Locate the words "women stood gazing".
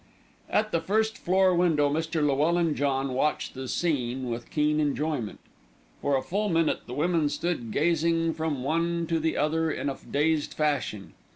6.95-8.33